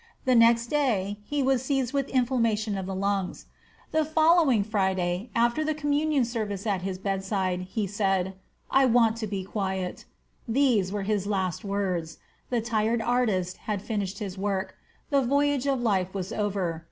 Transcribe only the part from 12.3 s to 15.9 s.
The tired artist had finished his work. The voyage of